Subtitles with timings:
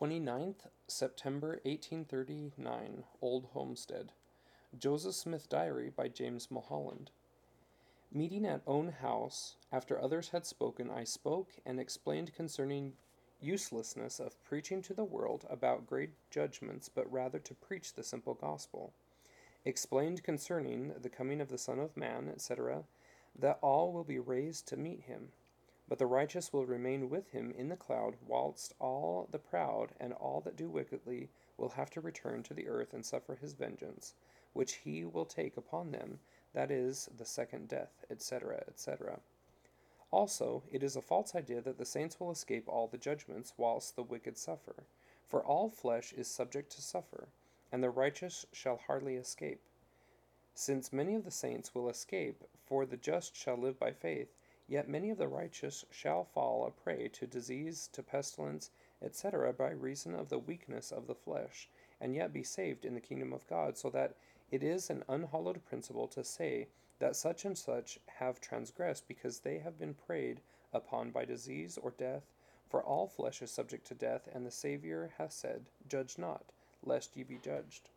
[0.00, 4.12] 29th September 1839, Old Homestead.
[4.78, 7.10] Joseph Smith Diary by James Mulholland.
[8.10, 12.94] Meeting at own house, after others had spoken, I spoke and explained concerning
[13.42, 18.32] uselessness of preaching to the world about great judgments, but rather to preach the simple
[18.32, 18.94] gospel.
[19.66, 22.84] Explained concerning the coming of the Son of Man, etc.,
[23.38, 25.28] that all will be raised to meet him
[25.90, 30.12] but the righteous will remain with him in the cloud, whilst all the proud and
[30.12, 34.14] all that do wickedly will have to return to the earth and suffer his vengeance,
[34.52, 36.20] which he will take upon them,
[36.54, 39.18] that is, the second death, etc., etc.
[40.12, 43.96] Also, it is a false idea that the saints will escape all the judgments, whilst
[43.96, 44.84] the wicked suffer.
[45.26, 47.30] For all flesh is subject to suffer,
[47.72, 49.62] and the righteous shall hardly escape.
[50.54, 54.28] Since many of the saints will escape, for the just shall live by faith,
[54.70, 58.70] Yet many of the righteous shall fall a prey to disease, to pestilence,
[59.02, 61.68] etc., by reason of the weakness of the flesh,
[62.00, 64.14] and yet be saved in the kingdom of God, so that
[64.52, 66.68] it is an unhallowed principle to say
[67.00, 70.40] that such and such have transgressed because they have been preyed
[70.72, 72.30] upon by disease or death.
[72.68, 76.52] For all flesh is subject to death, and the Saviour hath said, Judge not,
[76.84, 77.90] lest ye be judged.